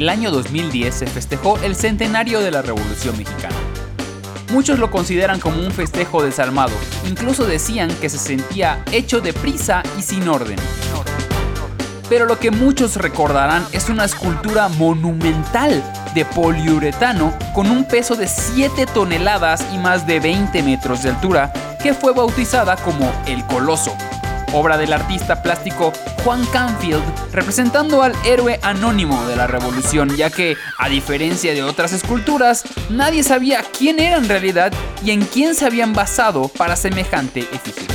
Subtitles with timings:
[0.00, 3.54] El año 2010 se festejó el centenario de la Revolución Mexicana.
[4.50, 6.72] Muchos lo consideran como un festejo desalmado,
[7.06, 10.56] incluso decían que se sentía hecho de prisa y sin orden.
[12.08, 18.26] Pero lo que muchos recordarán es una escultura monumental de poliuretano con un peso de
[18.26, 23.94] 7 toneladas y más de 20 metros de altura, que fue bautizada como El Coloso,
[24.54, 25.92] obra del artista plástico
[26.24, 31.92] Juan Canfield, representando al héroe anónimo de la revolución, ya que, a diferencia de otras
[31.92, 34.72] esculturas, nadie sabía quién era en realidad
[35.04, 37.86] y en quién se habían basado para semejante efigie.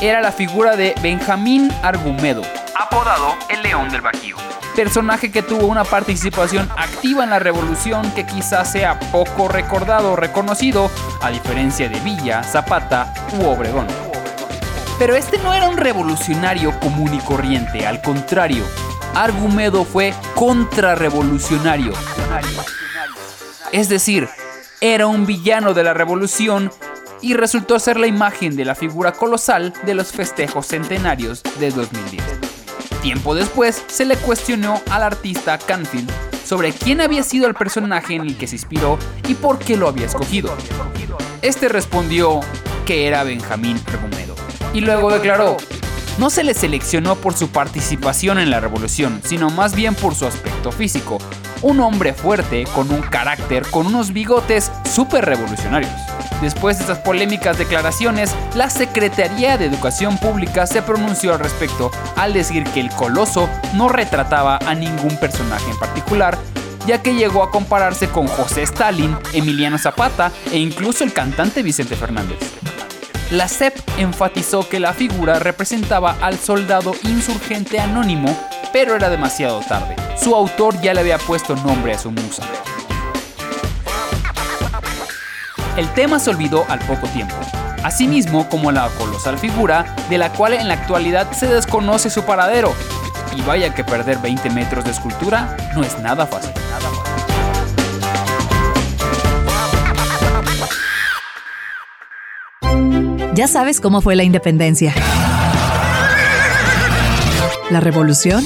[0.00, 2.42] Era la figura de Benjamín Argumedo,
[2.78, 4.36] apodado el León del Bajío.
[4.74, 10.16] Personaje que tuvo una participación activa en la revolución que quizás sea poco recordado o
[10.16, 10.90] reconocido,
[11.20, 13.86] a diferencia de Villa, Zapata u Obregón.
[15.02, 18.62] Pero este no era un revolucionario común y corriente, al contrario,
[19.14, 21.92] Argumedo fue contrarrevolucionario.
[23.72, 24.28] Es decir,
[24.80, 26.70] era un villano de la revolución
[27.20, 32.22] y resultó ser la imagen de la figura colosal de los festejos centenarios de 2010.
[33.02, 36.12] Tiempo después se le cuestionó al artista Canfield
[36.44, 39.88] sobre quién había sido el personaje en el que se inspiró y por qué lo
[39.88, 40.56] había escogido.
[41.42, 42.38] Este respondió
[42.86, 44.21] que era Benjamín Argumedo
[44.74, 45.56] y luego declaró,
[46.18, 50.26] no se le seleccionó por su participación en la revolución, sino más bien por su
[50.26, 51.18] aspecto físico.
[51.62, 55.92] Un hombre fuerte, con un carácter, con unos bigotes súper revolucionarios.
[56.40, 62.32] Después de estas polémicas declaraciones, la Secretaría de Educación Pública se pronunció al respecto al
[62.32, 66.36] decir que el coloso no retrataba a ningún personaje en particular,
[66.86, 71.94] ya que llegó a compararse con José Stalin, Emiliano Zapata e incluso el cantante Vicente
[71.94, 72.38] Fernández.
[73.32, 78.28] La CEP enfatizó que la figura representaba al soldado insurgente anónimo,
[78.74, 79.96] pero era demasiado tarde.
[80.22, 82.42] Su autor ya le había puesto nombre a su musa.
[85.78, 87.34] El tema se olvidó al poco tiempo,
[87.82, 92.74] asimismo como la colosal figura de la cual en la actualidad se desconoce su paradero.
[93.34, 96.52] Y vaya que perder 20 metros de escultura no es nada fácil.
[103.34, 104.94] Ya sabes cómo fue la independencia.
[107.70, 108.44] La revolución.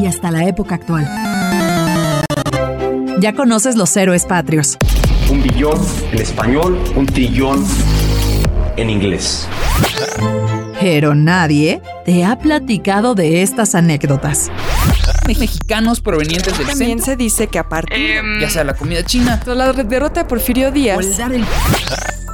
[0.00, 1.04] Y hasta la época actual.
[3.18, 4.76] Ya conoces los héroes patrios.
[5.28, 7.66] Un billón en español, un trillón
[8.76, 9.48] en inglés.
[10.80, 14.48] Pero nadie te ha platicado de estas anécdotas.
[15.26, 19.42] Mexicanos provenientes del También centro, se dice que a partir ya sea la comida china
[19.44, 21.44] la derrota de Porfirio o el Díaz, dar el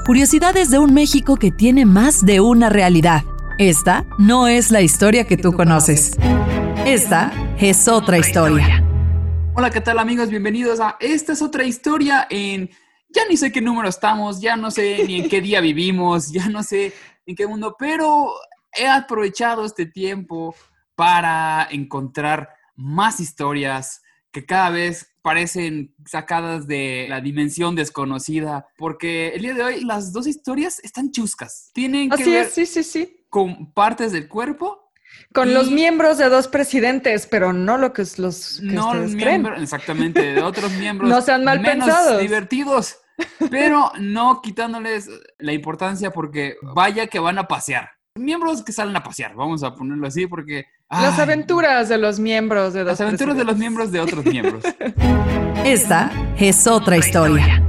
[0.06, 3.22] Curiosidades de un México que tiene más de una realidad.
[3.58, 6.18] Esta no es la historia que tú conoces.
[6.84, 8.84] Esta es otra historia.
[9.54, 10.28] Hola, ¿qué tal amigos?
[10.28, 12.68] Bienvenidos a Esta es otra historia en...
[13.08, 16.50] Ya ni sé qué número estamos, ya no sé ni en qué día vivimos, ya
[16.50, 16.92] no sé
[17.24, 18.30] en qué mundo, pero
[18.74, 20.54] he aprovechado este tiempo
[20.94, 24.02] para encontrar más historias
[24.34, 30.12] que cada vez parecen sacadas de la dimensión desconocida, porque el día de hoy las
[30.12, 31.70] dos historias están chuscas.
[31.72, 33.24] Tienen que ver es, sí, sí, sí.
[33.30, 34.90] con partes del cuerpo
[35.32, 39.14] Con los miembros de dos presidentes, pero no lo que es los que no ustedes
[39.14, 39.62] miembro- creen.
[39.62, 42.20] exactamente de otros miembros No sean mal menos pensados.
[42.20, 42.98] divertidos
[43.50, 45.08] pero no quitándoles
[45.38, 49.72] la importancia porque vaya que van a pasear miembros que salen a pasear vamos a
[49.74, 50.64] ponerlo así porque
[51.02, 54.62] Las aventuras de los miembros de las aventuras de los miembros de otros miembros
[55.64, 57.62] Esta es otra historia.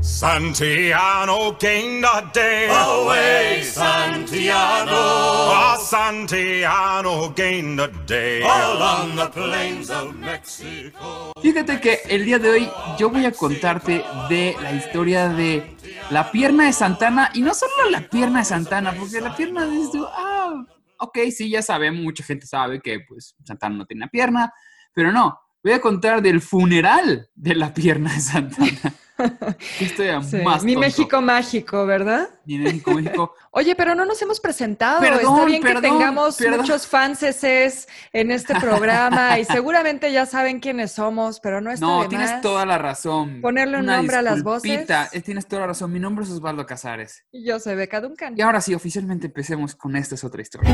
[0.00, 2.68] Santiano gained a day.
[2.68, 4.90] Away, Santiano.
[4.92, 8.42] Ah, Santiano gained a day.
[8.42, 11.32] Along the plains of Mexico.
[11.40, 15.76] fíjate que el día de hoy yo voy a contarte de la historia de
[16.10, 20.06] la pierna de Santana y no solo la pierna de Santana porque la pierna tú,
[20.16, 20.64] ah
[21.02, 24.52] ok sí ya sabemos mucha gente sabe que pues Santana no tiene pierna
[24.94, 28.94] pero no voy a contar del funeral de la pierna de Santana
[29.80, 30.86] historia Sí, más Mi tonto.
[30.86, 32.28] México mágico, ¿verdad?
[32.44, 33.34] Mi México, México.
[33.52, 35.00] Oye, pero no nos hemos presentado.
[35.00, 36.60] Perdón, Está bien perdón, que tengamos perdón.
[36.62, 42.02] muchos fanses en este programa y seguramente ya saben quiénes somos, pero no está No,
[42.02, 43.40] de tienes más toda la razón.
[43.42, 44.88] ponerle un nombre a las voces.
[44.90, 45.92] Eh, Tienes toda la razón.
[45.92, 47.24] Mi nombre es Osvaldo Casares.
[47.30, 48.34] Y Yo soy Beca Duncan.
[48.36, 50.70] Y ahora sí, oficialmente empecemos con esta es otra historia.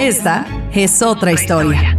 [0.00, 1.98] Esta es otra historia.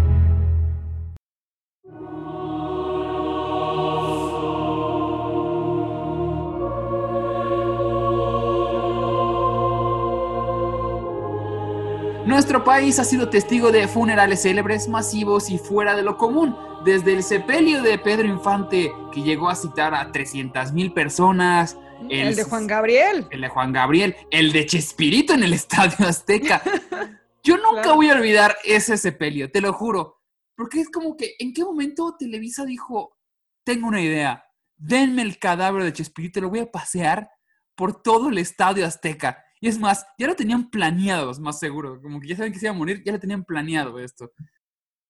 [12.54, 16.56] Nuestro país ha sido testigo de funerales célebres, masivos y fuera de lo común,
[16.86, 21.80] desde el sepelio de Pedro Infante, que llegó a citar a 300 mil personas.
[22.12, 23.26] El, de Juan Gabriel.
[23.32, 26.62] El de Juan Gabriel, el de Chespirito en el Estadio Azteca.
[27.44, 30.22] Yo nunca voy a olvidar ese sepelio, te lo juro.
[30.56, 33.18] Porque es como que, ¿en qué momento Televisa dijo,
[33.64, 34.46] tengo una idea,
[34.76, 37.32] denme el cadáver de Chespirito, lo voy a pasear
[37.74, 39.43] por todo el Estadio Azteca?
[39.64, 42.02] Y es más, ya lo tenían planeado, más seguro.
[42.02, 44.34] Como que ya saben que se iba a morir, ya lo tenían planeado esto.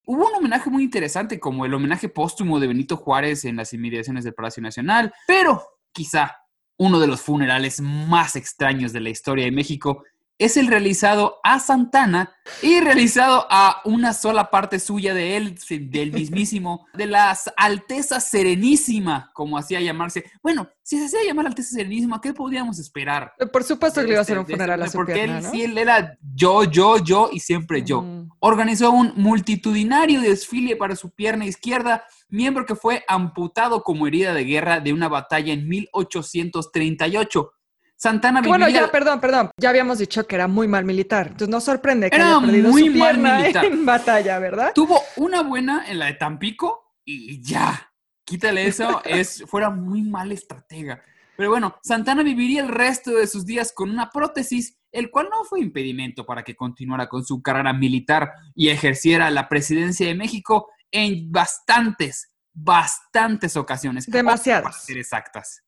[0.06, 4.22] Hubo un homenaje muy interesante, como el homenaje póstumo de Benito Juárez en las inmediaciones
[4.22, 5.60] del Palacio Nacional, pero
[5.90, 6.36] quizá
[6.76, 10.04] uno de los funerales más extraños de la historia de México
[10.38, 16.12] es el realizado a Santana y realizado a una sola parte suya de él, del
[16.12, 20.24] mismísimo, de la Alteza Serenísima, como hacía llamarse.
[20.42, 23.32] Bueno, si se hacía llamar Alteza Serenísima, ¿qué podíamos esperar?
[23.38, 25.44] Eh, por supuesto que le iba a hacer un funeral a su Porque pierna, él,
[25.44, 25.50] ¿no?
[25.50, 28.02] sí, él era yo, yo, yo y siempre yo.
[28.02, 28.30] Mm.
[28.40, 34.44] Organizó un multitudinario desfile para su pierna izquierda, miembro que fue amputado como herida de
[34.44, 37.52] guerra de una batalla en 1838.
[38.04, 39.50] Santana Bueno, viviría- ya, perdón, perdón.
[39.56, 41.28] Ya habíamos dicho que era muy mal militar.
[41.28, 43.64] Entonces no sorprende que Era haya perdido muy su mal pierna militar.
[43.64, 44.72] en batalla, ¿verdad?
[44.74, 47.90] Tuvo una buena en la de Tampico y ya.
[48.26, 51.00] Quítale eso, es, fuera muy mal estratega.
[51.34, 55.42] Pero bueno, Santana viviría el resto de sus días con una prótesis, el cual no
[55.44, 60.68] fue impedimento para que continuara con su carrera militar y ejerciera la presidencia de México
[60.90, 64.04] en bastantes, bastantes ocasiones.
[64.06, 64.62] Demasiadas.
[64.64, 65.63] Para ser exactas.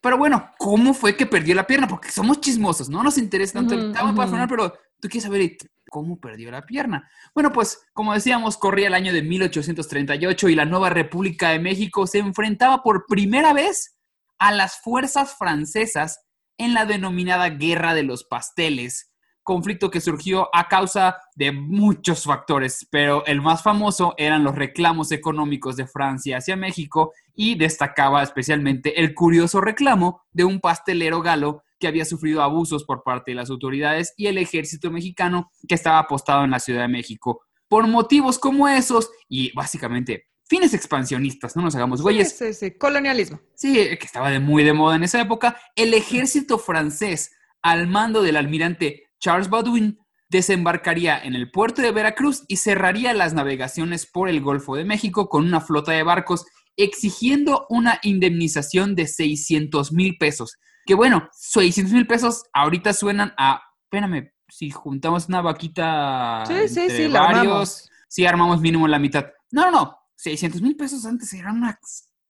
[0.00, 1.86] Pero bueno, ¿cómo fue que perdió la pierna?
[1.86, 5.56] Porque somos chismosos, no nos interesa tanto el tema para pero tú quieres saber
[5.90, 7.10] cómo perdió la pierna.
[7.34, 12.06] Bueno, pues como decíamos, corría el año de 1838 y la nueva República de México
[12.06, 13.96] se enfrentaba por primera vez
[14.38, 16.20] a las fuerzas francesas
[16.56, 19.09] en la denominada Guerra de los Pasteles,
[19.50, 25.10] conflicto que surgió a causa de muchos factores, pero el más famoso eran los reclamos
[25.10, 31.64] económicos de Francia hacia México y destacaba especialmente el curioso reclamo de un pastelero galo
[31.80, 35.98] que había sufrido abusos por parte de las autoridades y el ejército mexicano que estaba
[35.98, 37.40] apostado en la Ciudad de México.
[37.66, 42.78] Por motivos como esos y básicamente fines expansionistas, no nos hagamos güeyes, Sí, sí, sí.
[42.78, 43.40] Colonialismo.
[43.56, 45.56] Sí, que estaba de muy de moda en esa época.
[45.74, 47.32] El ejército francés,
[47.62, 49.98] al mando del almirante Charles Baudouin,
[50.30, 55.28] desembarcaría en el puerto de Veracruz y cerraría las navegaciones por el Golfo de México
[55.28, 56.46] con una flota de barcos,
[56.76, 60.56] exigiendo una indemnización de 600 mil pesos.
[60.86, 63.60] Que bueno, 600 mil pesos ahorita suenan a.
[63.84, 66.44] Espérame, si juntamos una vaquita.
[66.46, 67.90] Sí, sí, entre sí, varios, armamos.
[68.08, 69.26] sí armamos mínimo la mitad.
[69.50, 69.96] No, no, no.
[70.16, 71.78] 600 mil pesos antes era una,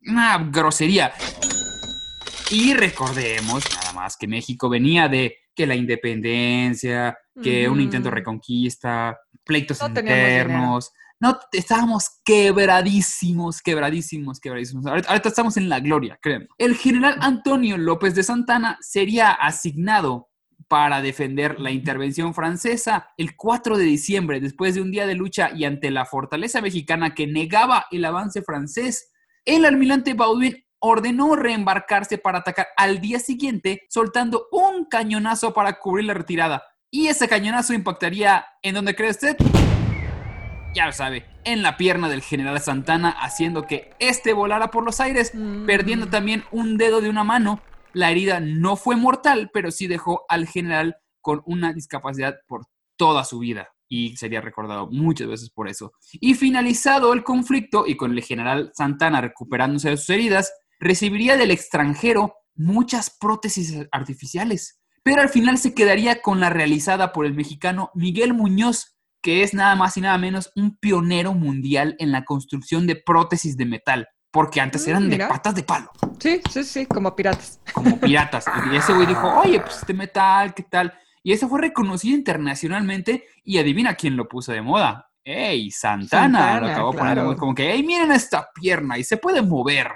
[0.07, 1.13] una grosería.
[2.51, 8.15] Y recordemos nada más que México venía de que la independencia, que un intento de
[8.15, 10.93] reconquista, pleitos No internos.
[11.23, 14.87] No, estábamos quebradísimos, quebradísimos, quebradísimos.
[14.87, 16.49] Ahorita, ahorita estamos en la gloria, créeme.
[16.57, 20.31] El general Antonio López de Santana sería asignado
[20.71, 25.51] para defender la intervención francesa el 4 de diciembre, después de un día de lucha
[25.55, 29.11] y ante la fortaleza mexicana que negaba el avance francés.
[29.45, 36.07] El almirante Baudouin ordenó reembarcarse para atacar al día siguiente, soltando un cañonazo para cubrir
[36.07, 36.65] la retirada.
[36.91, 39.37] Y ese cañonazo impactaría en donde cree usted,
[40.75, 45.01] ya lo sabe, en la pierna del general Santana, haciendo que este volara por los
[45.01, 45.67] aires, Mm.
[45.67, 47.61] perdiendo también un dedo de una mano.
[47.93, 53.25] La herida no fue mortal, pero sí dejó al general con una discapacidad por toda
[53.25, 55.93] su vida y sería recordado muchas veces por eso.
[56.13, 61.53] Y finalizado el conflicto y con el general Santana recuperándose de sus heridas, recibiría del
[61.53, 67.91] extranjero muchas prótesis artificiales, pero al final se quedaría con la realizada por el mexicano
[67.95, 72.87] Miguel Muñoz, que es nada más y nada menos un pionero mundial en la construcción
[72.87, 76.87] de prótesis de metal, porque antes Mm, eran de patas de palo Sí, sí, sí,
[76.87, 77.61] como piratas.
[77.73, 78.45] como piratas.
[78.73, 80.93] Y ese güey dijo, oye, pues este metal, ¿qué tal?
[81.23, 85.11] Y eso fue reconocido internacionalmente y adivina quién lo puso de moda.
[85.23, 85.71] ¡Ey!
[85.71, 87.29] Santana, Santana, lo acabó poniendo claro.
[87.29, 88.97] muy como que, ¡ey, miren esta pierna!
[88.99, 89.89] Y se puede mover.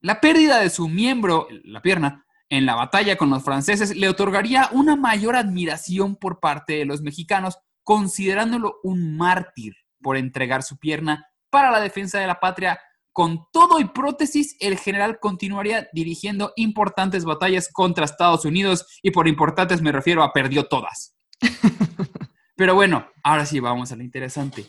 [0.00, 4.68] La pérdida de su miembro, la pierna, en la batalla con los franceses le otorgaría
[4.72, 11.26] una mayor admiración por parte de los mexicanos, considerándolo un mártir por entregar su pierna
[11.50, 12.78] para la defensa de la patria.
[13.12, 19.26] Con todo y prótesis, el general continuaría dirigiendo importantes batallas contra Estados Unidos y por
[19.26, 21.16] importantes me refiero a perdió todas.
[22.56, 24.66] Pero bueno, ahora sí vamos a lo interesante.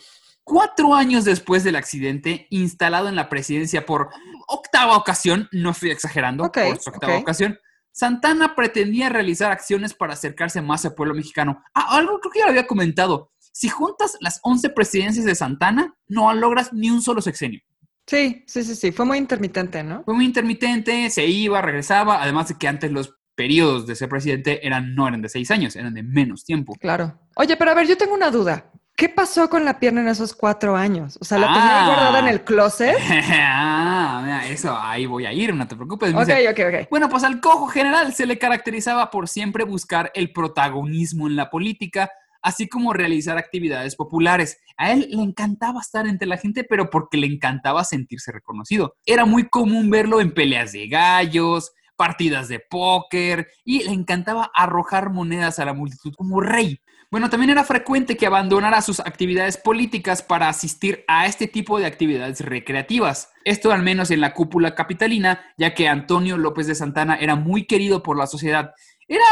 [0.48, 4.08] Cuatro años después del accidente, instalado en la presidencia por
[4.46, 7.58] octava ocasión, no estoy exagerando, por su octava ocasión,
[7.92, 11.62] Santana pretendía realizar acciones para acercarse más al pueblo mexicano.
[11.74, 13.30] Ah, algo creo que ya lo había comentado.
[13.38, 17.60] Si juntas las 11 presidencias de Santana, no logras ni un solo sexenio.
[18.06, 18.90] Sí, sí, sí, sí.
[18.90, 20.02] Fue muy intermitente, ¿no?
[20.04, 24.66] Fue muy intermitente, se iba, regresaba, además de que antes los periodos de ser presidente
[24.66, 26.74] eran, no eran de seis años, eran de menos tiempo.
[26.80, 27.20] Claro.
[27.36, 28.72] Oye, pero a ver, yo tengo una duda.
[28.98, 31.16] ¿Qué pasó con la pierna en esos cuatro años?
[31.20, 32.96] O sea, ¿la tenía guardada en el closet?
[33.32, 36.12] ah, mira, eso, ahí voy a ir, no te preocupes.
[36.12, 36.88] Ok, Dice, ok, ok.
[36.90, 41.48] Bueno, pues al cojo general se le caracterizaba por siempre buscar el protagonismo en la
[41.48, 42.10] política,
[42.42, 44.58] así como realizar actividades populares.
[44.76, 48.96] A él le encantaba estar entre la gente, pero porque le encantaba sentirse reconocido.
[49.06, 55.10] Era muy común verlo en peleas de gallos, partidas de póker, y le encantaba arrojar
[55.10, 56.80] monedas a la multitud como rey.
[57.10, 61.86] Bueno, también era frecuente que abandonara sus actividades políticas para asistir a este tipo de
[61.86, 63.32] actividades recreativas.
[63.44, 67.66] Esto al menos en la cúpula capitalina, ya que Antonio López de Santana era muy
[67.66, 68.72] querido por la sociedad.
[69.06, 69.24] Era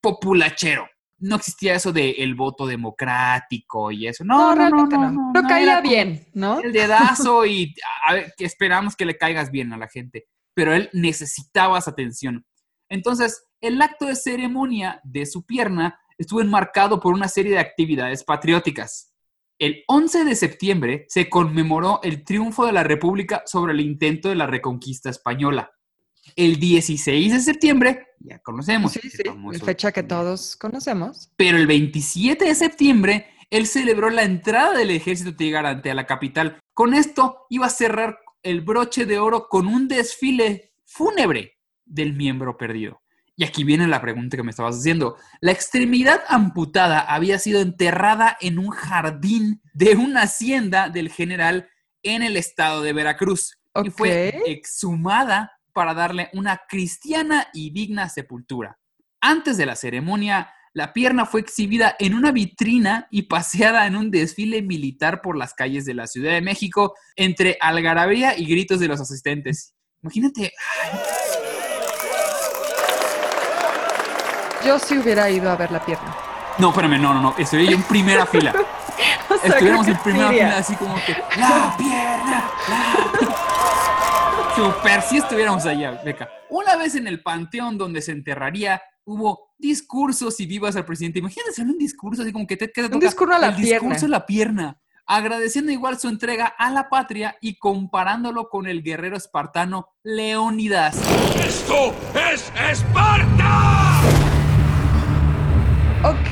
[0.00, 0.88] populachero.
[1.18, 4.22] No existía eso de el voto democrático y eso.
[4.24, 5.10] No, No, no, no, realmente no.
[5.10, 6.60] no, Pero no, caía bien, ¿no?
[6.60, 7.74] El dedazo y
[8.06, 10.26] a ver, que esperamos que le caigas bien a la gente.
[10.54, 12.46] Pero él necesitaba esa atención.
[12.88, 18.24] Entonces, el acto de ceremonia de su pierna estuvo enmarcado por una serie de actividades
[18.24, 19.12] patrióticas.
[19.58, 24.34] El 11 de septiembre se conmemoró el triunfo de la República sobre el intento de
[24.34, 25.70] la reconquista española.
[26.34, 28.92] El 16 de septiembre, ya conocemos.
[28.92, 31.30] Sí, el sí, famoso- fecha que todos conocemos.
[31.36, 36.58] Pero el 27 de septiembre, él celebró la entrada del ejército trigarante a la capital.
[36.74, 41.54] Con esto iba a cerrar el broche de oro con un desfile fúnebre
[41.84, 43.00] del miembro perdido.
[43.36, 45.16] Y aquí viene la pregunta que me estabas haciendo.
[45.40, 51.68] La extremidad amputada había sido enterrada en un jardín de una hacienda del general
[52.02, 53.58] en el estado de Veracruz.
[53.84, 58.78] Y fue exhumada para darle una cristiana y digna sepultura.
[59.20, 64.10] Antes de la ceremonia, la pierna fue exhibida en una vitrina y paseada en un
[64.10, 68.88] desfile militar por las calles de la Ciudad de México entre algarabía y gritos de
[68.88, 69.74] los asistentes.
[70.02, 70.52] Imagínate,
[74.66, 76.14] Yo sí hubiera ido a ver la pierna.
[76.58, 78.52] no, espérame, no, no, no, estoy yo en primera fila.
[79.28, 82.50] O sea, Estuviéramos en primera fila, así como que, ¡la pierna!
[82.68, 86.28] ¡La Super, si estuviéramos allá, Beca.
[86.48, 91.18] Una vez en el panteón donde se enterraría, hubo discursos y vivas al presidente.
[91.18, 94.06] Imagínate un discurso así como que te queda Un discurso a la el discurso pierna.
[94.16, 99.16] a la pierna, agradeciendo igual su entrega a la patria y comparándolo con el guerrero
[99.16, 100.96] espartano Leónidas.
[101.36, 101.94] ¡Esto
[102.32, 103.75] es Esparta!
[106.06, 106.30] Ok.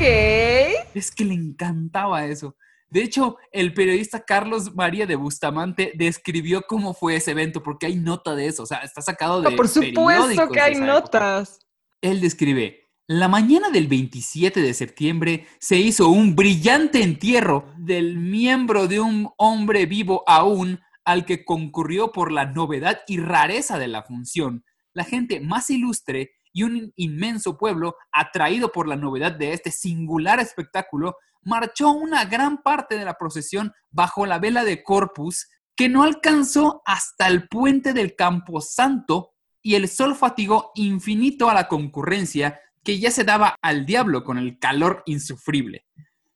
[0.95, 2.57] Es que le encantaba eso.
[2.89, 7.97] De hecho, el periodista Carlos María de Bustamante describió cómo fue ese evento, porque hay
[7.97, 8.63] nota de eso.
[8.63, 9.51] O sea, está sacado de.
[9.51, 10.87] No, por supuesto que hay época.
[10.87, 11.59] notas.
[12.01, 18.87] Él describe: La mañana del 27 de septiembre se hizo un brillante entierro del miembro
[18.87, 24.05] de un hombre vivo aún al que concurrió por la novedad y rareza de la
[24.05, 24.65] función.
[24.93, 30.39] La gente más ilustre y un inmenso pueblo, atraído por la novedad de este singular
[30.39, 36.05] espectáculo, marchó una gran parte de la procesión bajo la vela de Corpus, que no
[36.05, 43.01] alcanzó hasta el puente del Camposanto, y el sol fatigó infinito a la concurrencia que
[43.01, 45.87] ya se daba al diablo con el calor insufrible.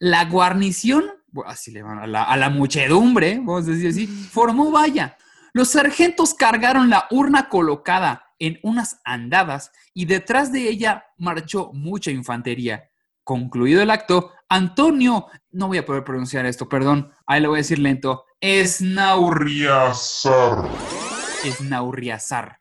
[0.01, 1.05] La guarnición,
[1.47, 5.17] así le van a la, a la muchedumbre, vamos a decir así, formó valla.
[5.53, 12.11] Los sargentos cargaron la urna colocada en unas andadas y detrás de ella marchó mucha
[12.11, 12.91] infantería.
[13.25, 17.61] Concluido el acto, Antonio, no voy a poder pronunciar esto, perdón, ahí lo voy a
[17.61, 19.49] decir lento, Riazar.
[21.45, 22.58] Esnaurriazar,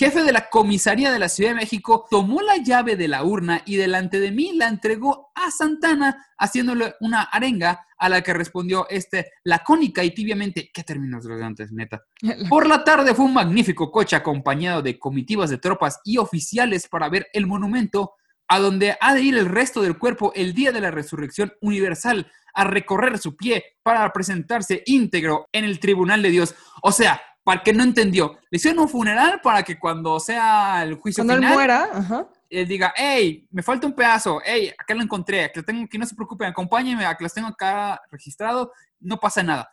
[0.00, 3.60] jefe de la comisaría de la Ciudad de México, tomó la llave de la urna
[3.66, 8.88] y delante de mí la entregó a Santana, haciéndole una arenga a la que respondió
[8.88, 12.02] este lacónica y tibiamente, ¿qué términos elegantes, neta?
[12.48, 17.10] Por la tarde fue un magnífico coche acompañado de comitivas de tropas y oficiales para
[17.10, 18.14] ver el monumento
[18.48, 22.26] a donde ha de ir el resto del cuerpo el día de la resurrección universal
[22.54, 26.54] a recorrer su pie para presentarse íntegro en el tribunal de Dios.
[26.82, 30.94] O sea, para que no entendió, le hicieron un funeral para que cuando sea el
[30.94, 32.28] juicio Cuando él final, muera, ajá.
[32.48, 35.98] él diga, hey, me falta un pedazo, hey, acá lo encontré, aquí lo tengo, que
[35.98, 39.68] no se preocupen, acompáñenme, aquí los tengo acá registrado, no pasa nada.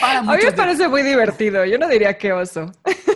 [0.00, 1.64] Para A mí me parece muy divertido.
[1.64, 2.72] Yo no diría que oso.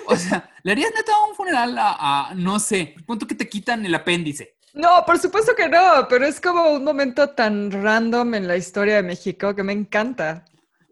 [0.06, 3.84] o sea, ¿le harías neta un funeral a, a, no sé, punto que te quitan
[3.84, 4.58] el apéndice?
[4.74, 8.94] No, por supuesto que no, pero es como un momento tan random en la historia
[8.94, 10.44] de México que me encanta.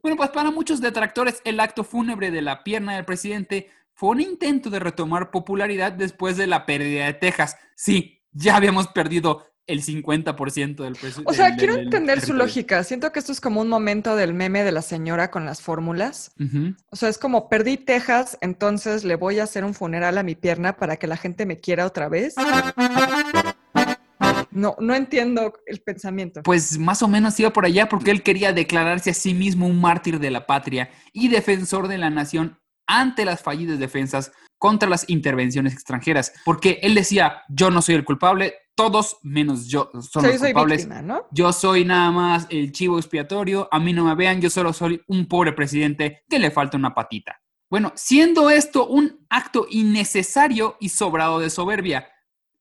[0.06, 4.20] Bueno, pues para muchos detractores el acto fúnebre de la pierna del presidente fue un
[4.20, 7.56] intento de retomar popularidad después de la pérdida de Texas.
[7.74, 11.24] Sí, ya habíamos perdido el 50% del presupuesto.
[11.28, 12.84] O sea, quiero entender su lógica.
[12.84, 16.30] Siento que esto es como un momento del meme de la señora con las fórmulas.
[16.90, 20.36] O sea, es como perdí Texas, entonces le voy a hacer un funeral a mi
[20.36, 22.36] pierna para que la gente me quiera otra vez.
[24.56, 26.42] No, no entiendo el pensamiento.
[26.42, 29.80] Pues más o menos iba por allá porque él quería declararse a sí mismo un
[29.80, 35.08] mártir de la patria y defensor de la nación ante las fallidas defensas contra las
[35.10, 40.38] intervenciones extranjeras, porque él decía, yo no soy el culpable, todos menos yo son los
[40.38, 40.88] culpables.
[41.32, 45.02] Yo soy nada más el chivo expiatorio, a mí no me vean, yo solo soy
[45.08, 47.42] un pobre presidente que le falta una patita.
[47.68, 52.08] Bueno, siendo esto un acto innecesario y sobrado de soberbia,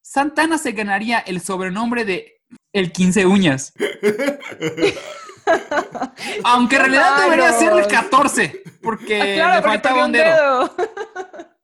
[0.08, 2.40] Santana se ganaría el sobrenombre de
[2.72, 3.72] el 15 uñas.
[6.44, 10.74] Aunque en realidad debería ser el 14, porque ah, le faltaba un dedo.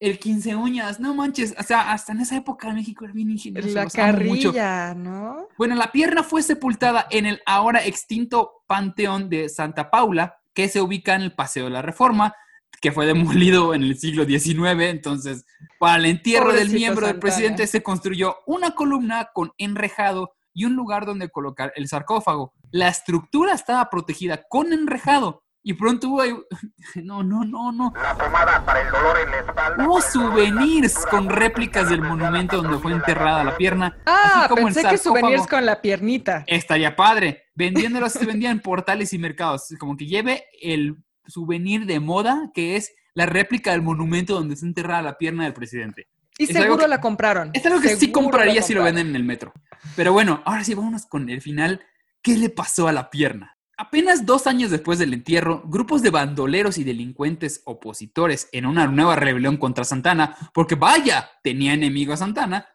[0.00, 3.68] El 15 uñas, no manches, o sea, hasta en esa época México era bien ingenioso.
[3.68, 5.46] La carrilla, ¿no?
[5.56, 10.80] Bueno, la pierna fue sepultada en el ahora extinto Panteón de Santa Paula, que se
[10.80, 12.34] ubica en el Paseo de la Reforma,
[12.80, 14.82] que fue demolido en el siglo XIX.
[14.82, 15.44] Entonces,
[15.78, 20.74] para el entierro del miembro del presidente se construyó una columna con enrejado y un
[20.74, 22.52] lugar donde colocar el sarcófago.
[22.70, 25.42] La estructura estaba protegida con enrejado.
[25.64, 26.22] Y pronto hubo...
[27.02, 27.92] No, no, no, no.
[27.94, 29.86] La pomada para el dolor en la espalda.
[29.86, 33.96] Hubo souvenirs con réplicas del monumento donde fue enterrada la pierna.
[34.04, 36.44] Ah, como pensé que souvenirs con la piernita.
[36.46, 37.44] Estaría padre.
[37.54, 39.68] Vendiéndolos se vendían en portales y mercados.
[39.78, 44.66] Como que lleve el souvenir de moda que es la réplica del monumento donde está
[44.66, 46.08] enterrada la pierna del presidente.
[46.38, 47.50] Y seguro la compraron.
[47.52, 49.52] Es algo que sí compraría si lo venden en el metro.
[49.96, 51.84] Pero bueno, ahora sí, vámonos con el final.
[52.22, 53.58] ¿Qué le pasó a la pierna?
[53.76, 59.16] Apenas dos años después del entierro, grupos de bandoleros y delincuentes opositores en una nueva
[59.16, 62.66] rebelión contra Santana, porque vaya, tenía enemigo a Santana,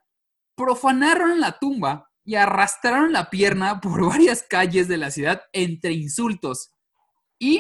[0.56, 6.72] profanaron la tumba y arrastraron la pierna por varias calles de la ciudad entre insultos.
[7.40, 7.60] Y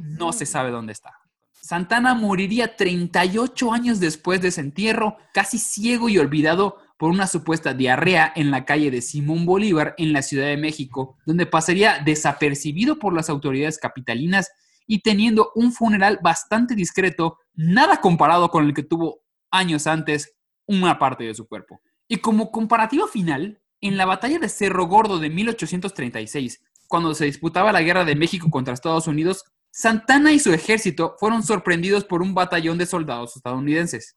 [0.00, 1.14] no se sabe dónde está.
[1.60, 7.74] Santana moriría 38 años después de ese entierro, casi ciego y olvidado por una supuesta
[7.74, 12.98] diarrea en la calle de Simón Bolívar en la Ciudad de México, donde pasaría desapercibido
[12.98, 14.50] por las autoridades capitalinas
[14.86, 20.34] y teniendo un funeral bastante discreto, nada comparado con el que tuvo años antes
[20.66, 21.80] una parte de su cuerpo.
[22.08, 27.72] Y como comparativo final, en la batalla de Cerro Gordo de 1836, cuando se disputaba
[27.72, 32.34] la guerra de México contra Estados Unidos, Santana y su ejército fueron sorprendidos por un
[32.34, 34.16] batallón de soldados estadounidenses.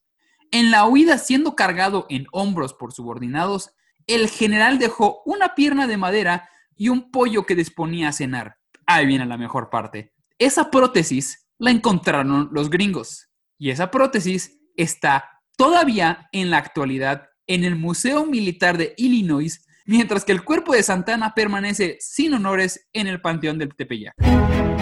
[0.50, 3.72] En la huida siendo cargado en hombros por subordinados,
[4.08, 8.58] el general dejó una pierna de madera y un pollo que disponía a cenar.
[8.86, 10.14] Ahí viene la mejor parte.
[10.40, 13.30] Esa prótesis la encontraron los gringos.
[13.58, 20.26] Y esa prótesis está todavía en la actualidad en el Museo Militar de Illinois mientras
[20.26, 24.16] que el cuerpo de Santana permanece sin honores en el Panteón del Tepeyac.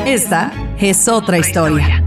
[0.05, 2.03] Esta es otra historia.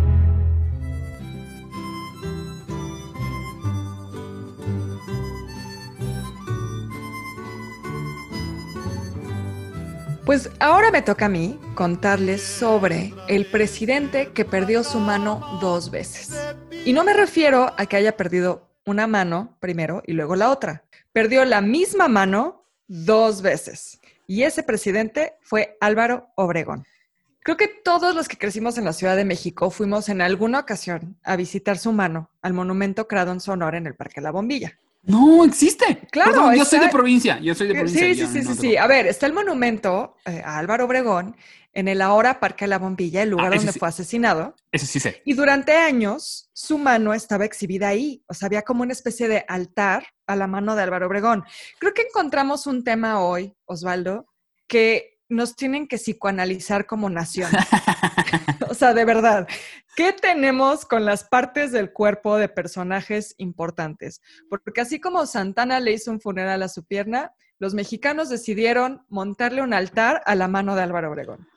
[10.25, 15.91] Pues ahora me toca a mí contarles sobre el presidente que perdió su mano dos
[15.91, 16.31] veces.
[16.85, 20.85] Y no me refiero a que haya perdido una mano primero y luego la otra.
[21.13, 22.62] Perdió la misma mano
[22.93, 24.01] dos veces.
[24.27, 26.85] Y ese presidente fue Álvaro Obregón.
[27.41, 31.17] Creo que todos los que crecimos en la Ciudad de México fuimos en alguna ocasión
[31.25, 34.79] a visitar su mano al monumento creado en Sonora en el Parque La Bombilla.
[35.03, 36.07] No, existe.
[36.11, 36.55] Claro.
[36.55, 37.39] yo soy de provincia.
[37.41, 38.01] Yo soy de provincia.
[38.01, 38.77] Sí, sí, sí, sí, sí.
[38.77, 41.37] A ver, está el monumento eh, a Álvaro Obregón
[41.73, 44.55] en el ahora Parque La Bombilla, el lugar ah, donde fue asesinado.
[44.71, 45.23] Eso sí sé.
[45.25, 48.23] Y durante años su mano estaba exhibida ahí.
[48.29, 51.45] O sea, había como una especie de altar a la mano de Álvaro Obregón.
[51.79, 54.27] Creo que encontramos un tema hoy, Osvaldo,
[54.69, 57.51] que nos tienen que psicoanalizar como nación.
[58.69, 59.49] o sea, de verdad,
[59.97, 64.21] ¿qué tenemos con las partes del cuerpo de personajes importantes?
[64.49, 69.63] Porque así como Santana le hizo un funeral a su pierna, los mexicanos decidieron montarle
[69.63, 71.49] un altar a la mano de Álvaro Obregón.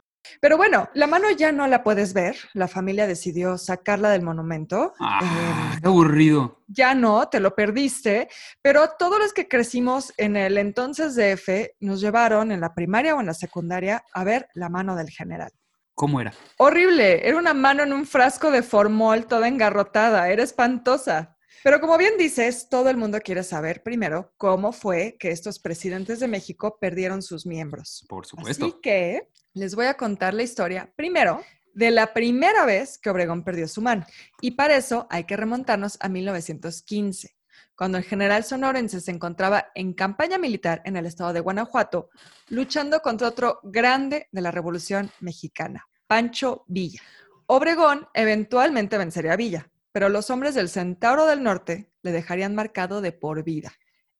[0.41, 2.35] Pero bueno, la mano ya no la puedes ver.
[2.53, 4.93] La familia decidió sacarla del monumento.
[4.99, 6.63] Ah, em, qué aburrido.
[6.67, 8.27] Ya no, te lo perdiste.
[8.61, 13.19] Pero todos los que crecimos en el entonces DF nos llevaron en la primaria o
[13.19, 15.51] en la secundaria a ver la mano del general.
[15.93, 16.33] ¿Cómo era?
[16.57, 17.27] Horrible.
[17.27, 20.29] Era una mano en un frasco de formol toda engarrotada.
[20.29, 21.35] Era espantosa.
[21.65, 26.19] Pero como bien dices, todo el mundo quiere saber primero cómo fue que estos presidentes
[26.19, 28.05] de México perdieron sus miembros.
[28.07, 28.65] Por supuesto.
[28.65, 31.41] Así que les voy a contar la historia primero
[31.73, 34.05] de la primera vez que Obregón perdió su mano.
[34.41, 37.35] Y para eso hay que remontarnos a 1915,
[37.75, 42.09] cuando el general sonorense se encontraba en campaña militar en el estado de Guanajuato,
[42.49, 47.01] luchando contra otro grande de la Revolución Mexicana, Pancho Villa.
[47.47, 52.99] Obregón eventualmente vencería a Villa, pero los hombres del Centauro del Norte le dejarían marcado
[52.99, 53.71] de por vida.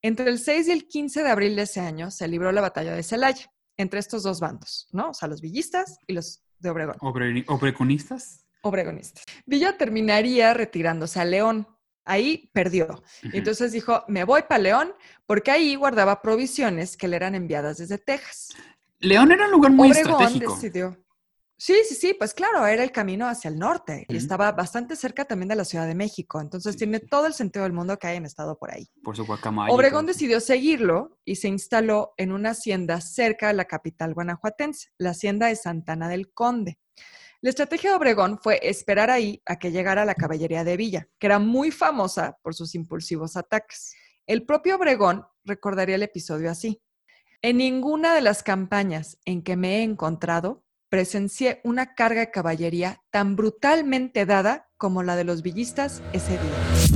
[0.01, 2.93] Entre el 6 y el 15 de abril de ese año se libró la batalla
[2.93, 5.09] de Celaya, entre estos dos bandos, ¿no?
[5.09, 6.95] O sea, los villistas y los de Obregón.
[6.99, 8.45] Obre- ¿Obregonistas?
[8.61, 9.23] Obregonistas.
[9.45, 11.67] Villa terminaría retirándose a León.
[12.07, 13.03] Ahí perdió.
[13.33, 14.93] Entonces dijo, me voy para León
[15.25, 18.49] porque ahí guardaba provisiones que le eran enviadas desde Texas.
[18.99, 20.53] León era un lugar muy Obregón estratégico.
[20.55, 21.04] decidió.
[21.57, 25.23] Sí, sí, sí, pues claro, era el camino hacia el norte y estaba bastante cerca
[25.23, 26.41] también de la Ciudad de México.
[26.41, 28.89] Entonces Sí, tiene todo el sentido del mundo que hayan estado por ahí.
[29.03, 29.73] Por su guacamaya.
[29.73, 35.11] Obregón decidió seguirlo y se instaló en una hacienda cerca de la capital guanajuatense, la
[35.11, 36.77] hacienda de Santana del Conde.
[37.39, 41.27] La estrategia de Obregón fue esperar ahí a que llegara la caballería de Villa, que
[41.27, 43.93] era muy famosa por sus impulsivos ataques.
[44.27, 46.81] El propio Obregón recordaría el episodio así.
[47.41, 53.01] En ninguna de las campañas en que me he encontrado presencié una carga de caballería
[53.11, 56.95] tan brutalmente dada como la de los villistas ese día.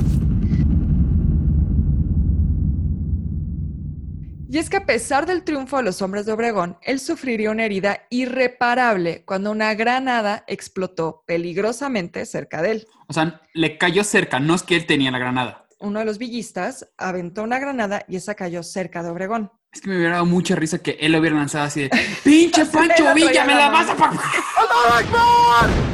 [4.52, 7.64] Y es que a pesar del triunfo de los hombres de Obregón, él sufriría una
[7.64, 12.86] herida irreparable cuando una granada explotó peligrosamente cerca de él.
[13.06, 15.68] O sea, le cayó cerca, no es que él tenía la granada.
[15.78, 19.52] Uno de los villistas aventó una granada y esa cayó cerca de Obregón.
[19.72, 21.90] Es que me hubiera dado mucha risa que él lo hubiera lanzado así de
[22.24, 23.96] ¡Pinche Pancho la Villa, me la vas a...
[23.96, 24.12] pa-".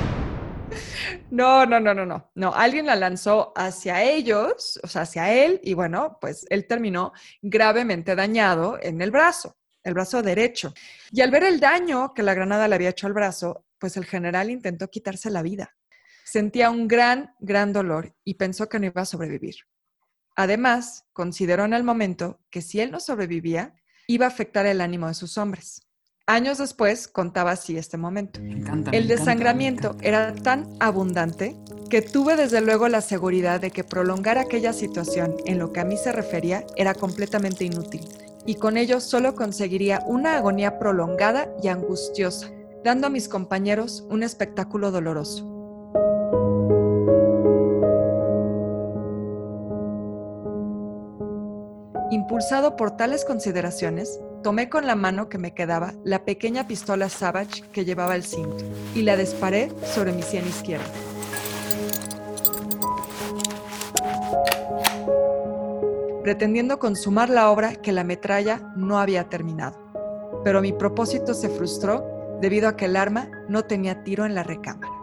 [1.30, 2.30] No, no, no, no, no.
[2.34, 7.12] No, alguien la lanzó hacia ellos, o sea, hacia él, y bueno, pues él terminó
[7.42, 10.72] gravemente dañado en el brazo, el brazo derecho.
[11.10, 14.06] Y al ver el daño que la granada le había hecho al brazo, pues el
[14.06, 15.74] general intentó quitarse la vida.
[16.24, 19.56] Sentía un gran, gran dolor y pensó que no iba a sobrevivir.
[20.36, 23.74] Además, consideró en el momento que si él no sobrevivía,
[24.06, 25.82] iba a afectar el ánimo de sus hombres.
[26.26, 28.40] Años después contaba así este momento.
[28.40, 30.08] Encanta, El desangramiento encanta.
[30.08, 31.56] era tan abundante
[31.88, 35.84] que tuve desde luego la seguridad de que prolongar aquella situación en lo que a
[35.84, 38.08] mí se refería era completamente inútil
[38.44, 42.50] y con ello solo conseguiría una agonía prolongada y angustiosa,
[42.84, 45.55] dando a mis compañeros un espectáculo doloroso.
[52.36, 57.62] Impulsado por tales consideraciones, tomé con la mano que me quedaba la pequeña pistola Savage
[57.72, 58.62] que llevaba el cinto
[58.94, 60.84] y la disparé sobre mi sien izquierda.
[66.22, 69.78] pretendiendo consumar la obra que la metralla no había terminado.
[70.44, 72.04] Pero mi propósito se frustró
[72.42, 74.95] debido a que el arma no tenía tiro en la recámara.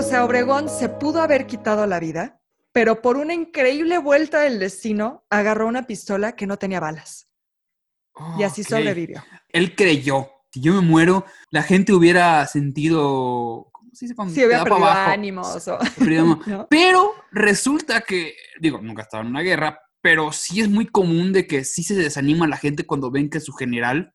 [0.00, 2.40] O sea, Obregón se pudo haber quitado la vida,
[2.72, 7.28] pero por una increíble vuelta del destino agarró una pistola que no tenía balas
[8.38, 9.22] y así sobrevivió.
[9.50, 10.30] Él creyó.
[10.50, 13.68] Si yo me muero, la gente hubiera sentido...
[13.72, 15.68] ¿Cómo se Sí, había perdido ánimos.
[15.68, 15.78] o-.
[16.70, 21.34] Pero resulta que, digo, nunca he estado en una guerra, pero sí es muy común
[21.34, 24.14] de que sí se desanima la gente cuando ven que su general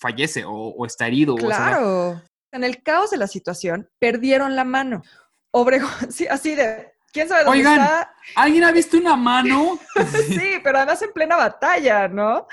[0.00, 1.34] fallece o, o está herido.
[1.34, 1.36] o.
[1.36, 2.22] Claro.
[2.52, 5.02] En el caos de la situación, perdieron la mano.
[5.50, 7.80] Obregón, sí, así de, ¿quién sabe dónde Oigan.
[7.80, 8.14] está?
[8.36, 9.78] ¿Alguien ha visto una mano?
[10.28, 12.46] Sí, pero además en plena batalla, ¿no?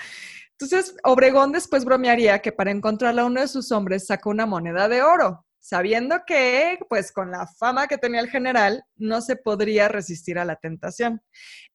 [0.51, 5.01] Entonces, Obregón después bromearía que para encontrarla uno de sus hombres sacó una moneda de
[5.01, 10.37] oro, sabiendo que, pues con la fama que tenía el general, no se podría resistir
[10.37, 11.21] a la tentación.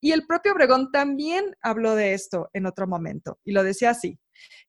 [0.02, 4.18] Y el propio Obregón también habló de esto en otro momento, y lo decía así.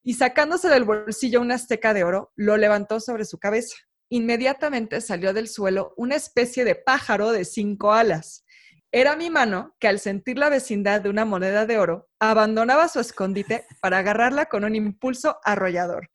[0.07, 3.75] Y sacándose del bolsillo una esteca de oro, lo levantó sobre su cabeza.
[4.09, 8.45] Inmediatamente salió del suelo una especie de pájaro de cinco alas.
[8.91, 12.99] Era mi mano que al sentir la vecindad de una moneda de oro, abandonaba su
[12.99, 16.11] escondite para agarrarla con un impulso arrollador.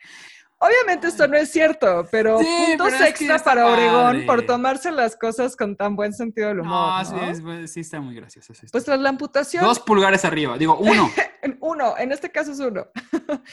[0.63, 4.43] Obviamente esto no es cierto, pero Sí, puntos pero es que extra para Obregón por
[4.45, 7.03] tomarse las cosas con tan buen sentido del humor.
[7.03, 7.35] No, ¿no?
[7.35, 8.53] sí, es- sí está muy gracioso.
[8.53, 8.73] sí está.
[8.73, 11.11] Pues tras la amputación, Dos pulgares arriba, digo, uno.
[11.43, 12.87] en uno, en este caso es uno.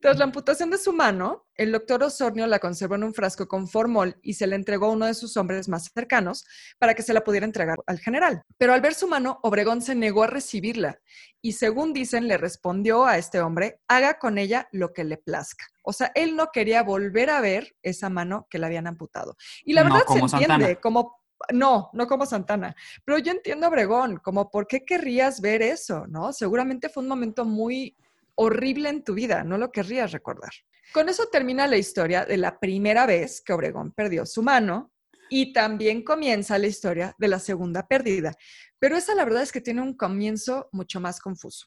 [0.00, 3.68] Tras la amputación de su mano, el doctor Osornio la conservó en un frasco con
[3.68, 6.44] formol y se la entregó a uno de sus hombres más cercanos
[6.78, 8.42] para que se la pudiera entregar al general.
[8.58, 10.98] Pero al ver su mano, Obregón se negó a recibirla
[11.40, 15.66] y según dicen le respondió a este hombre, haga con ella lo que le plazca.
[15.88, 19.36] O sea, él no quería volver a ver esa mano que le habían amputado.
[19.64, 20.74] Y la No, verdad se entiende, Santana.
[20.80, 21.20] como
[21.52, 22.74] no, no como Santana.
[23.04, 26.32] Pero yo entiendo a Obregón, como por qué querrías ver eso, ¿no?
[26.32, 27.96] Seguramente fue un momento muy
[28.34, 30.50] horrible en tu vida, no lo querrías recordar.
[30.92, 34.92] Con eso termina la historia de la primera vez que Obregón perdió su mano
[35.28, 38.32] y también comienza la historia de la segunda pérdida.
[38.78, 41.66] Pero esa la verdad es que tiene un comienzo mucho más confuso.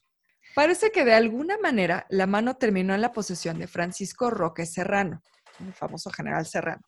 [0.54, 5.22] Parece que de alguna manera la mano terminó en la posesión de Francisco Roque Serrano,
[5.60, 6.82] el famoso general Serrano,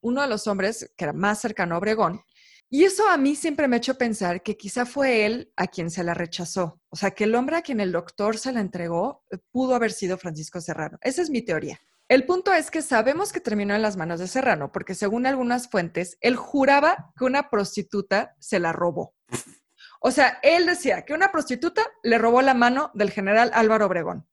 [0.00, 2.20] uno de los hombres que era más cercano a Obregón.
[2.68, 5.88] Y eso a mí siempre me ha hecho pensar que quizá fue él a quien
[5.88, 6.80] se la rechazó.
[6.88, 9.92] O sea, que el hombre a quien el doctor se la entregó eh, pudo haber
[9.92, 10.98] sido Francisco Serrano.
[11.00, 11.78] Esa es mi teoría.
[12.08, 15.68] El punto es que sabemos que terminó en las manos de Serrano, porque según algunas
[15.68, 19.14] fuentes, él juraba que una prostituta se la robó.
[20.00, 24.26] O sea, él decía que una prostituta le robó la mano del general Álvaro Obregón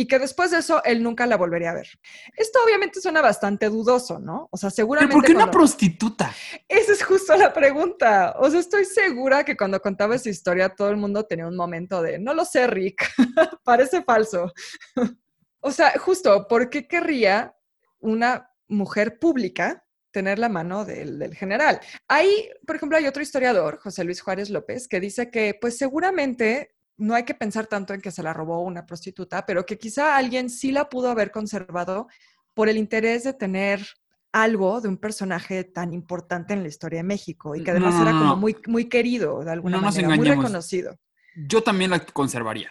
[0.00, 1.88] y que después de eso él nunca la volvería a ver.
[2.34, 4.48] Esto obviamente suena bastante dudoso, ¿no?
[4.50, 5.12] O sea, seguramente...
[5.12, 6.34] ¿Pero por qué una prostituta?
[6.66, 8.34] Esa es justo la pregunta.
[8.38, 12.00] O sea, estoy segura que cuando contaba esa historia todo el mundo tenía un momento
[12.00, 13.12] de, no lo sé, Rick,
[13.62, 14.50] parece falso.
[15.60, 17.54] o sea, justo, ¿por qué querría
[17.98, 21.80] una mujer pública tener la mano del, del general?
[22.08, 26.74] Ahí, por ejemplo, hay otro historiador, José Luis Juárez López, que dice que pues seguramente
[27.00, 30.16] no hay que pensar tanto en que se la robó una prostituta, pero que quizá
[30.16, 32.08] alguien sí la pudo haber conservado
[32.54, 33.86] por el interés de tener
[34.32, 37.94] algo de un personaje tan importante en la historia de México y que No, además
[37.94, 40.98] no, era como muy, muy querido de alguna manera, muy reconocido.
[41.34, 42.70] Yo también la conservaría.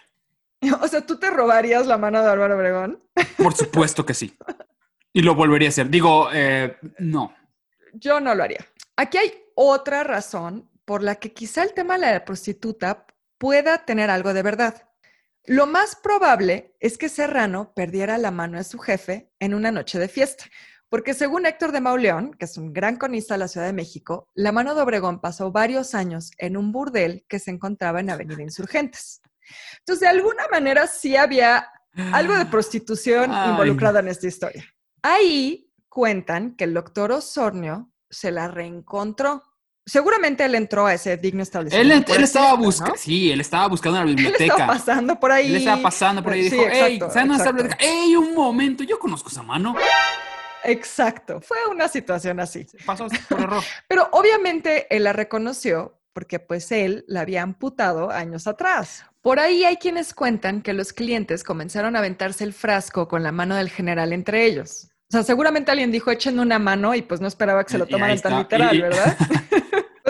[0.82, 3.02] O sea, ¿tú te robarías la mano de Álvaro Obregón?
[3.38, 4.36] Por supuesto que sí.
[5.12, 5.88] Y lo volvería a hacer.
[5.90, 7.34] Digo, eh, no.
[7.94, 8.64] Yo no lo haría.
[8.96, 13.06] Aquí hay otra razón por la que quizá el tema de la prostituta
[13.38, 14.88] pueda tener algo de verdad.
[15.46, 19.98] Lo más probable es que Serrano perdiera la mano de su jefe en una noche
[19.98, 20.44] de fiesta,
[20.88, 24.28] porque según Héctor de Mauleón, que es un gran conista de la Ciudad de México,
[24.34, 28.42] la mano de Obregón pasó varios años en un burdel que se encontraba en Avenida
[28.42, 29.22] Insurgentes.
[29.78, 31.68] Entonces, de alguna manera sí había
[32.12, 33.50] algo de prostitución Ay.
[33.50, 34.64] involucrada en esta historia.
[35.02, 39.42] Ahí cuentan que el doctor Osornio se la reencontró.
[39.86, 42.06] Seguramente él entró a ese digno Él, establecimiento.
[42.08, 42.98] por él estaba buscando, ¿no?
[42.98, 44.52] sí, él estaba buscando en la Él biblioteca.
[44.54, 45.46] estaba pasando por ahí.
[45.46, 47.76] Él estaba pasando por ahí y Sí, dijo, hey, exacto, ¿saben dónde está la exacto.
[47.76, 47.84] biblioteca?
[48.04, 49.74] Hey, un momento, yo conozco esa mano.
[50.64, 51.40] Exacto.
[51.40, 52.66] Fue una situación así.
[52.84, 53.62] Pasó por error.
[53.88, 59.04] Pero obviamente él la reconoció porque pues él la había amputado años atrás.
[59.22, 63.32] Por ahí hay quienes cuentan que los clientes comenzaron a aventarse el frasco con la
[63.32, 64.88] mano del general entre ellos.
[65.08, 67.86] O sea, seguramente alguien dijo, échenme una mano y pues no esperaba que se lo
[67.86, 69.16] tomaran tan literal, ¿verdad?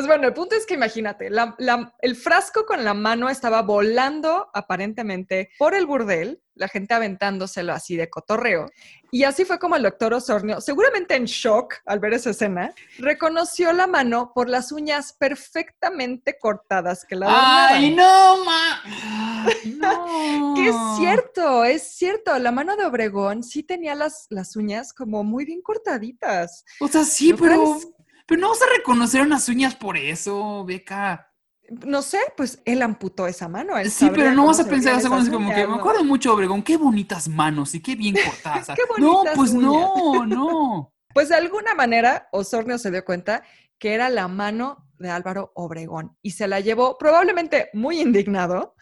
[0.00, 3.60] Pues bueno, el punto es que imagínate, la- la- el frasco con la mano estaba
[3.60, 8.64] volando aparentemente por el burdel, la gente aventándoselo así de cotorreo.
[9.10, 13.74] Y así fue como el doctor Osornio, seguramente en shock al ver esa escena, reconoció
[13.74, 17.74] la mano por las uñas perfectamente cortadas que la adornaban.
[17.74, 18.82] ¡Ay, no, ma!
[18.84, 20.54] Ay, No.
[20.56, 22.38] Que es cierto, es cierto.
[22.38, 26.64] La mano de Obregón sí tenía las, las uñas como muy bien cortaditas.
[26.80, 27.88] O sea, sí, pero, es-
[28.30, 31.34] pero no vas a reconocer unas uñas por eso, Beca.
[31.68, 33.74] No sé, pues él amputó esa mano.
[33.86, 35.74] Sí, pero no vas a pensar así como, que me ¿no?
[35.74, 38.68] acuerdo mucho Obregón, qué bonitas manos y qué bien cortadas.
[38.68, 40.94] Qué no, pues no, no.
[41.12, 43.42] Pues de alguna manera Osornio se dio cuenta
[43.80, 48.76] que era la mano de Álvaro Obregón y se la llevó probablemente muy indignado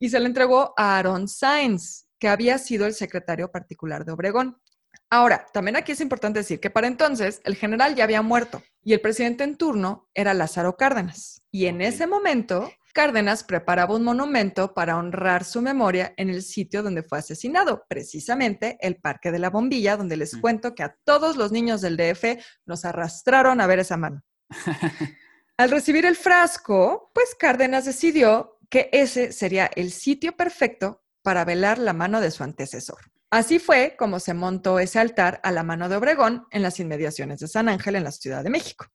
[0.00, 4.60] y se la entregó a Aaron Sainz, que había sido el secretario particular de Obregón.
[5.10, 8.92] Ahora, también aquí es importante decir que para entonces el general ya había muerto y
[8.92, 11.42] el presidente en turno era Lázaro Cárdenas.
[11.50, 16.82] Y en ese momento, Cárdenas preparaba un monumento para honrar su memoria en el sitio
[16.82, 20.40] donde fue asesinado, precisamente el Parque de la Bombilla, donde les Mm.
[20.40, 24.22] cuento que a todos los niños del DF nos arrastraron a ver esa mano.
[25.56, 31.78] Al recibir el frasco, pues Cárdenas decidió que ese sería el sitio perfecto para velar
[31.78, 32.98] la mano de su antecesor.
[33.30, 37.40] Así fue como se montó ese altar a la mano de Obregón en las inmediaciones
[37.40, 38.86] de San Ángel en la Ciudad de México.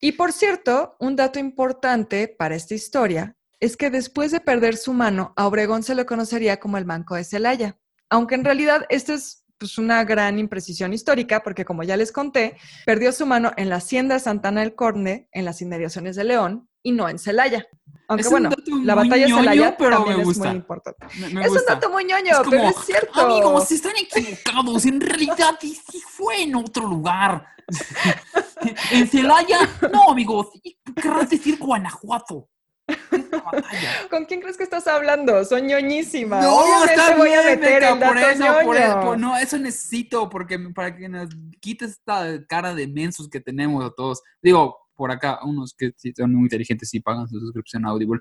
[0.00, 4.92] Y por cierto, un dato importante para esta historia es que después de perder su
[4.92, 9.12] mano, a Obregón se le conocería como el Manco de Celaya, aunque en realidad esto
[9.12, 13.68] es pues, una gran imprecisión histórica, porque como ya les conté, perdió su mano en
[13.68, 17.66] la hacienda Santana del Corne, en las inmediaciones de León, y no en Celaya.
[18.10, 18.50] Aunque Es bueno,
[18.82, 20.48] la batalla ñoño, Celaya pero también me es gusta.
[20.48, 21.06] muy importante.
[21.20, 21.74] Me, me es gusta.
[21.74, 23.20] un dato muy ñoño, Es pero como, es cierto.
[23.20, 24.84] Amigos, están equivocados.
[24.84, 27.46] En realidad, sí fue en otro lugar.
[28.90, 29.58] en Celaya,
[29.92, 30.48] no, amigos.
[31.00, 32.48] Querrás decir Guanajuato.
[32.88, 34.08] Es.
[34.10, 35.44] ¿Con quién crees que estás hablando?
[35.44, 36.40] Soy ñoñísima.
[36.40, 38.74] No, Obviamente está voy a meter Beca, el dato por eso, por ñoño.
[38.86, 41.28] eso, por- no, eso necesito, porque para que nos
[41.60, 44.20] quites esta cara de mensos que tenemos a todos.
[44.42, 48.20] Digo, por acá, unos que sí son muy inteligentes y pagan su suscripción a Audible.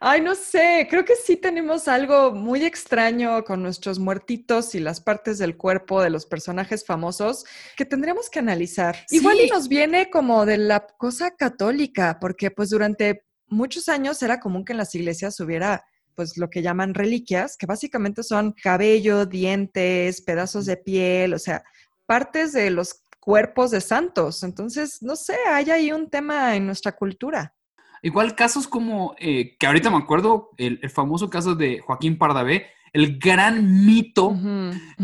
[0.00, 5.00] Ay, no sé, creo que sí tenemos algo muy extraño con nuestros muertitos y las
[5.00, 7.44] partes del cuerpo de los personajes famosos
[7.76, 8.96] que tendríamos que analizar.
[9.10, 14.40] Igual y nos viene como de la cosa católica, porque pues durante muchos años era
[14.40, 15.84] común que en las iglesias hubiera
[16.16, 21.62] pues lo que llaman reliquias, que básicamente son cabello, dientes, pedazos de piel, o sea,
[22.06, 24.42] partes de los cuerpos de santos.
[24.42, 27.54] Entonces, no sé, hay ahí un tema en nuestra cultura.
[28.02, 32.66] Igual casos como, eh, que ahorita me acuerdo, el, el famoso caso de Joaquín Pardavé,
[32.92, 34.36] el gran mito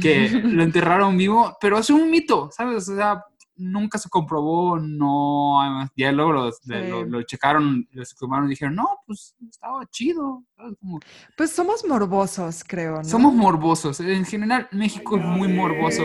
[0.00, 2.88] que lo enterraron vivo, pero es un mito, ¿sabes?
[2.88, 3.24] O sea,
[3.56, 6.60] nunca se comprobó, no, además, ya luego lo, Sí.
[6.88, 10.42] lo, lo checaron, lo exhumaron y dijeron, no, pues estaba chido.
[10.80, 11.00] Como,
[11.36, 13.04] Pues somos morbosos, creo, ¿no?
[13.04, 16.02] Somos morbosos, en general México es muy morboso.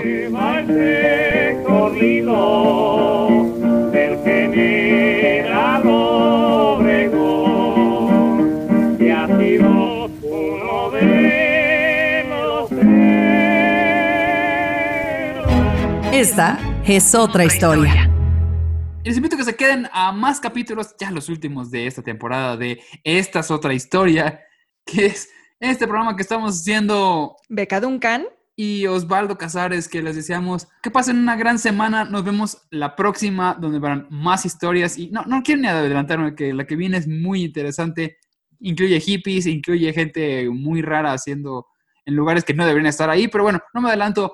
[3.91, 5.83] Del general
[7.61, 12.71] Obregón, que ha sido uno de los.
[16.13, 18.09] Esta es otra historia.
[19.03, 22.57] Les invito a que se queden a más capítulos, ya los últimos de esta temporada
[22.57, 24.41] de Esta es otra historia,
[24.85, 28.25] que es este programa que estamos haciendo Beca Duncan.
[28.55, 32.03] y Osvaldo Casares, que les deseamos que pasen una gran semana.
[32.03, 34.97] Nos vemos la próxima, donde verán más historias.
[34.97, 38.17] Y no, no quiero ni adelantarme, que la que viene es muy interesante.
[38.59, 41.67] Incluye hippies, incluye gente muy rara haciendo
[42.05, 43.27] en lugares que no deberían estar ahí.
[43.27, 44.33] Pero bueno, no me adelanto.